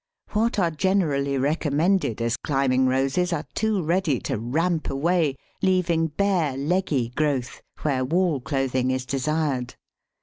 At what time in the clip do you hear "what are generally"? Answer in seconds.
0.31-1.37